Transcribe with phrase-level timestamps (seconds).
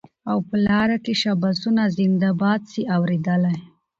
[0.31, 3.59] او په لار کي شاباسونه زنده باد سې اورېدلای